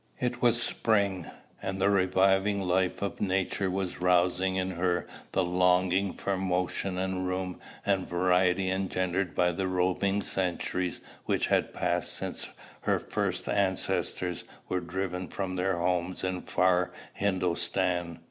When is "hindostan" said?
17.13-18.17